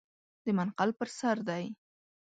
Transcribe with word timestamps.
د 0.45 0.47
منقل 0.57 0.89
پر 0.99 1.09
سر 1.17 1.37
دی. 1.49 1.65